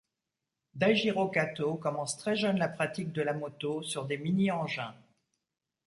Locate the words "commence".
1.75-2.17